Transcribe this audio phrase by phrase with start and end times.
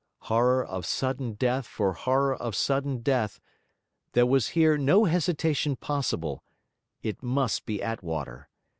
[0.21, 3.39] Horror of sudden death for horror of sudden death,
[4.13, 6.41] there was here no hesitation possible:
[7.03, 8.47] it must be Attwater.